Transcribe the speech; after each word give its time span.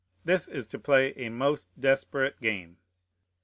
This 0.25 0.47
is 0.47 0.65
to 0.69 0.79
play 0.79 1.13
a 1.15 1.29
most 1.29 1.79
desperate 1.79 2.41
game. 2.41 2.77